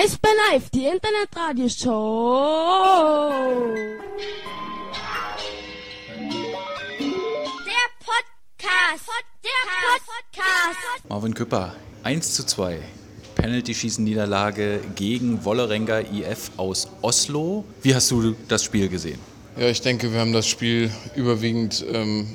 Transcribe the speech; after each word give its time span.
Eisbär 0.00 0.30
Live, 0.52 0.70
die 0.70 0.86
Internetradioshow. 0.86 3.32
Der 7.66 7.88
Podcast. 7.98 9.10
Der 9.42 9.50
Podcast. 9.96 11.02
Marvin 11.08 11.34
Küpper, 11.34 11.74
1 12.04 12.32
zu 12.32 12.46
2. 12.46 12.78
Penalty-Schießen-Niederlage 13.34 14.82
gegen 14.94 15.44
Wollerenga 15.44 15.98
IF 15.98 16.52
aus 16.58 16.86
Oslo. 17.02 17.64
Wie 17.82 17.92
hast 17.92 18.08
du 18.12 18.36
das 18.46 18.62
Spiel 18.62 18.88
gesehen? 18.88 19.18
Ja, 19.58 19.66
ich 19.66 19.80
denke, 19.80 20.12
wir 20.12 20.20
haben 20.20 20.32
das 20.32 20.46
Spiel 20.46 20.88
überwiegend 21.16 21.84
ähm, 21.92 22.28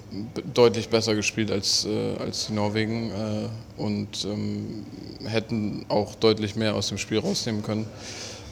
deutlich 0.54 0.90
besser 0.90 1.16
gespielt 1.16 1.52
als, 1.52 1.86
äh, 1.86 2.18
als 2.18 2.48
die 2.48 2.54
Norwegen 2.54 3.12
äh, 3.12 3.81
und 3.81 4.26
ähm, 4.26 4.86
hätten 5.23 5.86
auch 5.88 6.16
deutlich 6.16 6.58
mehr 6.58 6.76
aus 6.76 6.90
dem 6.90 6.98
Spiel 6.98 7.20
rausnehmen 7.20 7.64
können. 7.64 7.86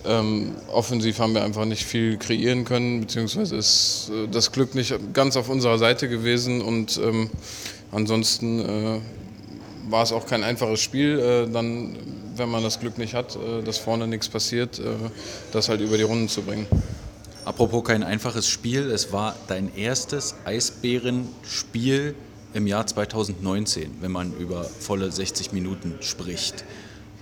Ähm, 0.06 0.56
offensiv 0.72 1.20
haben 1.20 1.34
wir 1.34 1.44
einfach 1.44 1.66
nicht 1.66 1.84
viel 1.84 2.16
kreieren 2.16 2.64
können, 2.64 3.02
beziehungsweise 3.02 3.58
ist 3.58 4.10
äh, 4.10 4.30
das 4.30 4.54
Glück 4.54 4.74
nicht 4.74 4.98
ganz 5.12 5.36
auf 5.36 5.50
unserer 5.50 5.78
Seite 5.78 6.08
gewesen 6.08 6.62
und 6.62 6.98
ähm, 7.04 7.30
ansonsten 7.92 8.60
äh, 8.62 9.00
war 9.90 10.04
es 10.04 10.14
auch 10.14 10.26
kein 10.28 10.46
einfaches 10.46 10.80
Spiel. 10.80 11.20
Äh, 11.20 11.52
dann, 11.52 11.98
wenn 12.38 12.48
man 12.48 12.64
das 12.64 12.80
Glück 12.80 12.98
nicht 12.98 13.16
hat, 13.16 13.36
äh, 13.36 13.64
dass 13.64 13.80
vorne 13.80 14.08
nichts 14.08 14.30
passiert, 14.30 14.82
das 15.52 15.68
halt 15.68 15.82
über 15.82 15.98
die 15.98 16.04
Runden 16.04 16.30
zu 16.30 16.42
bringen. 16.44 16.68
Apropos 17.44 17.84
kein 17.84 18.04
einfaches 18.04 18.48
Spiel, 18.48 18.92
es 18.92 19.12
war 19.12 19.36
dein 19.48 19.76
erstes 19.76 20.36
Eisbärenspiel 20.46 22.14
im 22.54 22.68
Jahr 22.68 22.86
2019, 22.86 23.98
wenn 24.00 24.12
man 24.12 24.32
über 24.38 24.64
volle 24.64 25.12
60 25.12 25.52
Minuten 25.52 25.96
spricht. 26.02 26.64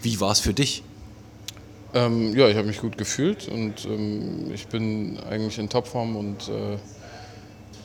Wie 0.02 0.20
war 0.20 0.32
es 0.32 0.40
für 0.42 0.54
dich? 0.54 0.84
Ähm, 1.94 2.36
ja, 2.36 2.50
ich 2.50 2.58
habe 2.58 2.68
mich 2.68 2.82
gut 2.82 2.98
gefühlt 2.98 3.48
und 3.48 3.86
ähm, 3.86 4.52
ich 4.54 4.68
bin 4.68 5.20
eigentlich 5.30 5.58
in 5.58 5.70
Topform 5.70 6.18
und 6.18 6.50
äh, 6.50 6.78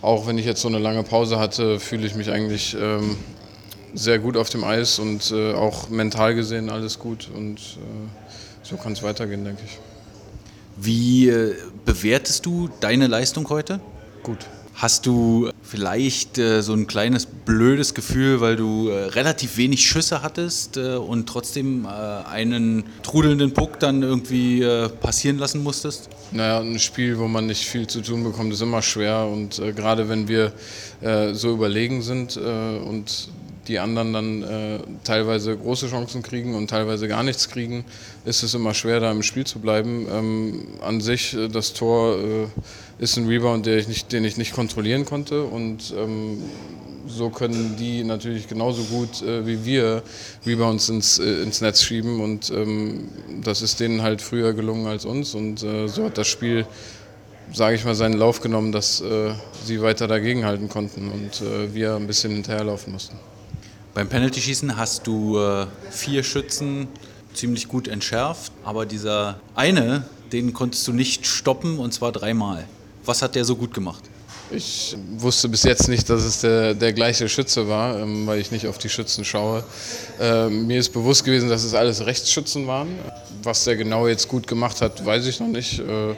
auch 0.02 0.26
wenn 0.26 0.36
ich 0.36 0.44
jetzt 0.44 0.60
so 0.60 0.69
eine 0.69 0.78
lange 0.78 1.04
Pause 1.04 1.38
hatte, 1.38 1.78
fühle 1.78 2.06
ich 2.06 2.16
mich 2.16 2.30
eigentlich 2.30 2.76
ähm, 2.78 3.16
sehr 3.94 4.19
gut 4.19 4.36
auf 4.36 4.50
dem 4.50 4.64
Eis 4.64 4.98
und 4.98 5.30
äh, 5.30 5.54
auch 5.54 5.88
mental 5.88 6.34
gesehen 6.34 6.69
alles 6.69 6.98
gut 6.98 7.30
und 7.34 7.58
äh, 7.58 8.64
so 8.64 8.76
kann 8.76 8.92
es 8.92 9.02
weitergehen, 9.04 9.44
denke 9.44 9.62
ich. 9.64 9.78
Wie 10.76 11.28
äh, 11.28 11.54
bewertest 11.84 12.46
du 12.46 12.68
deine 12.80 13.06
Leistung 13.06 13.48
heute? 13.48 13.80
Gut. 14.22 14.38
Hast 14.74 15.06
du 15.06 15.50
vielleicht 15.62 16.36
äh, 16.36 16.60
so 16.60 16.72
ein 16.72 16.88
kleines 16.88 17.26
blödes 17.26 17.94
Gefühl, 17.94 18.41
weil 18.41 18.56
du 18.56 18.88
äh, 18.88 19.04
relativ 19.04 19.56
wenig 19.56 19.88
Schüsse 19.88 20.20
hattest 20.22 20.76
äh, 20.76 20.96
und 20.96 21.28
trotzdem 21.28 21.84
äh, 21.84 21.88
einen 21.88 22.84
trudelnden 23.04 23.54
Puck 23.54 23.78
dann 23.78 24.02
irgendwie 24.02 24.62
äh, 24.62 24.88
passieren 24.88 25.38
lassen 25.38 25.62
musstest? 25.62 26.08
Naja, 26.32 26.58
ein 26.58 26.80
Spiel, 26.80 27.18
wo 27.18 27.28
man 27.28 27.46
nicht 27.46 27.64
viel 27.64 27.86
zu 27.86 28.00
tun 28.00 28.24
bekommt, 28.24 28.52
ist 28.52 28.62
immer 28.62 28.82
schwer 28.82 29.26
und 29.26 29.62
gerade 29.76 30.08
wenn 30.08 30.26
wir 30.26 30.52
so 31.32 31.52
überlegen 31.52 32.02
sind 32.02 32.36
und 32.36 33.28
die 33.68 33.78
anderen 33.78 34.12
dann 34.12 34.42
äh, 34.42 34.78
teilweise 35.04 35.56
große 35.56 35.88
Chancen 35.88 36.22
kriegen 36.22 36.54
und 36.54 36.68
teilweise 36.68 37.08
gar 37.08 37.22
nichts 37.22 37.48
kriegen, 37.48 37.84
ist 38.24 38.42
es 38.42 38.54
immer 38.54 38.74
schwer, 38.74 39.00
da 39.00 39.10
im 39.10 39.22
Spiel 39.22 39.44
zu 39.44 39.58
bleiben. 39.58 40.06
Ähm, 40.10 40.66
an 40.82 41.00
sich, 41.00 41.34
äh, 41.34 41.48
das 41.48 41.72
Tor 41.72 42.18
äh, 42.18 42.46
ist 42.98 43.16
ein 43.16 43.26
Rebound, 43.26 43.66
den 43.66 43.78
ich 43.78 43.88
nicht, 43.88 44.12
den 44.12 44.24
ich 44.24 44.36
nicht 44.36 44.52
kontrollieren 44.52 45.04
konnte 45.04 45.44
und 45.44 45.94
ähm, 45.96 46.42
so 47.06 47.28
können 47.28 47.76
die 47.78 48.02
natürlich 48.02 48.48
genauso 48.48 48.82
gut 48.84 49.22
äh, 49.22 49.46
wie 49.46 49.64
wir 49.64 50.02
Rebounds 50.46 50.88
ins, 50.88 51.18
äh, 51.18 51.42
ins 51.42 51.60
Netz 51.60 51.82
schieben 51.82 52.20
und 52.20 52.50
ähm, 52.50 53.08
das 53.42 53.62
ist 53.62 53.80
denen 53.80 54.02
halt 54.02 54.22
früher 54.22 54.54
gelungen 54.54 54.86
als 54.86 55.04
uns 55.04 55.34
und 55.34 55.58
so 55.58 56.04
hat 56.04 56.19
das 56.19 56.28
Spiel 56.28 56.66
sage 57.53 57.76
ich 57.76 57.84
mal, 57.84 57.94
seinen 57.94 58.19
Lauf 58.19 58.41
genommen, 58.41 58.72
dass 58.72 59.00
äh, 59.00 59.32
sie 59.64 59.80
weiter 59.82 60.08
dagegenhalten 60.08 60.69
konnten 60.69 61.10
und 61.10 61.41
äh, 61.41 61.74
wir 61.74 61.97
ein 61.97 62.06
bisschen 62.06 62.32
hinterherlaufen 62.32 62.92
mussten. 62.92 63.19
Beim 63.94 64.09
Penalty-Schießen 64.09 64.77
hast 64.77 65.06
du 65.06 65.38
äh, 65.38 65.66
vier 65.88 66.25
Schützen 66.25 66.88
ziemlich 67.32 67.69
gut 67.69 67.87
entschärft, 67.87 68.50
aber 68.65 68.87
dieser 68.87 69.38
eine, 69.55 70.05
den 70.32 70.53
konntest 70.53 70.88
du 70.88 70.93
nicht 70.93 71.28
stoppen 71.28 71.78
und 71.78 71.94
zwar 71.94 72.10
dreimal. 72.10 72.65
Was 73.04 73.22
hat 73.22 73.37
der 73.37 73.44
so 73.44 73.54
gut 73.54 73.72
gemacht? 73.72 74.03
Ich 74.50 74.97
wusste 75.16 75.49
bis 75.49 75.62
jetzt 75.62 75.88
nicht, 75.88 76.10
dass 76.10 76.25
es 76.25 76.41
der, 76.41 76.75
der 76.75 76.93
gleiche 76.93 77.28
Schütze 77.28 77.69
war, 77.69 78.00
ähm, 78.00 78.27
weil 78.27 78.41
ich 78.41 78.50
nicht 78.50 78.66
auf 78.66 78.78
die 78.78 78.88
Schützen 78.88 79.25
schaue. 79.25 79.62
Ähm, 80.21 80.66
mir 80.66 80.81
ist 80.81 80.93
bewusst 80.93 81.25
gewesen, 81.25 81.49
dass 81.49 81.62
es 81.62 81.72
alles 81.72 82.04
Rechtsschützen 82.04 82.66
waren. 82.66 82.88
Was 83.44 83.62
der 83.62 83.77
genau 83.77 84.09
jetzt 84.09 84.27
gut 84.27 84.49
gemacht 84.49 84.81
hat, 84.81 85.06
weiß 85.06 85.25
ich 85.27 85.38
noch 85.38 85.47
nicht. 85.47 85.78
Äh, 85.78 86.16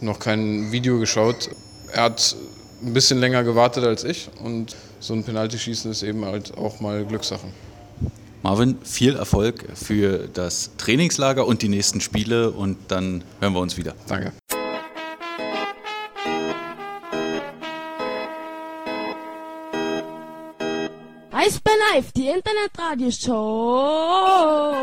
noch 0.00 0.18
kein 0.18 0.72
Video 0.72 0.98
geschaut. 0.98 1.50
Er 1.92 2.04
hat 2.04 2.36
ein 2.82 2.94
bisschen 2.94 3.20
länger 3.20 3.44
gewartet 3.44 3.84
als 3.84 4.04
ich 4.04 4.30
und 4.42 4.74
so 5.00 5.14
ein 5.14 5.24
Penaltyschießen 5.24 5.90
ist 5.90 6.02
eben 6.02 6.24
halt 6.24 6.56
auch 6.56 6.80
mal 6.80 7.04
Glückssache. 7.04 7.46
Marvin, 8.42 8.78
viel 8.82 9.16
Erfolg 9.16 9.64
für 9.74 10.28
das 10.32 10.70
Trainingslager 10.78 11.46
und 11.46 11.62
die 11.62 11.68
nächsten 11.68 12.00
Spiele 12.00 12.50
und 12.50 12.78
dann 12.88 13.24
hören 13.40 13.52
wir 13.52 13.60
uns 13.60 13.76
wieder. 13.76 13.94
Danke. 14.06 14.32
Eisbär 21.32 21.72
Live, 21.94 22.12
die 22.12 22.28
Internetradioshow. 22.28 24.74